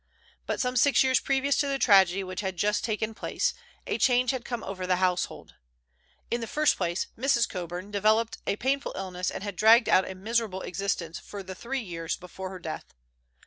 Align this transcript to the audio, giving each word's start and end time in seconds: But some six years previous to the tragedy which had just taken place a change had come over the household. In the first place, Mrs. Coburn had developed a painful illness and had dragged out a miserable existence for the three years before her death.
But 0.47 0.59
some 0.59 0.75
six 0.77 1.03
years 1.03 1.19
previous 1.19 1.57
to 1.57 1.67
the 1.67 1.77
tragedy 1.77 2.23
which 2.23 2.41
had 2.41 2.57
just 2.57 2.83
taken 2.83 3.13
place 3.13 3.53
a 3.85 3.99
change 3.99 4.31
had 4.31 4.43
come 4.43 4.63
over 4.63 4.87
the 4.87 4.95
household. 4.95 5.53
In 6.31 6.41
the 6.41 6.47
first 6.47 6.75
place, 6.75 7.05
Mrs. 7.15 7.47
Coburn 7.47 7.85
had 7.85 7.91
developed 7.93 8.39
a 8.47 8.55
painful 8.55 8.93
illness 8.95 9.29
and 9.29 9.43
had 9.43 9.55
dragged 9.55 9.87
out 9.87 10.09
a 10.09 10.15
miserable 10.15 10.63
existence 10.63 11.19
for 11.19 11.43
the 11.43 11.53
three 11.53 11.81
years 11.81 12.15
before 12.17 12.49
her 12.49 12.57
death. 12.57 12.95